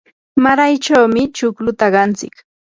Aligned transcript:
maraychawmi 0.43 1.21
chukluta 1.35 1.83
aqantsik. 1.89 2.35